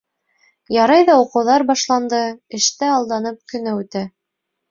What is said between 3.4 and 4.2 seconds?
көнө үтә.